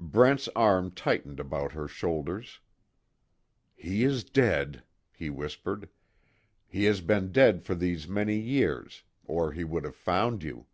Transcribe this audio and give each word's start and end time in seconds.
Brent's 0.00 0.48
arm 0.56 0.90
tightened 0.90 1.38
about 1.38 1.70
her 1.70 1.86
shoulders, 1.86 2.58
"He 3.76 4.02
is 4.02 4.24
dead," 4.24 4.82
he 5.12 5.30
whispered, 5.30 5.88
"He 6.66 6.82
has 6.86 7.00
been 7.00 7.30
dead 7.30 7.62
these 7.64 8.08
many 8.08 8.36
years, 8.36 9.04
or 9.26 9.52
he 9.52 9.62
would 9.62 9.84
have 9.84 9.94
found 9.94 10.42
you." 10.42 10.66